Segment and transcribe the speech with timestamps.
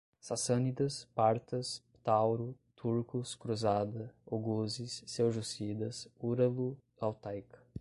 [0.19, 7.61] Sassânidas, Partas, Tauro, turcos, cruzada, oguzes, seljúcidas, uralo-altaica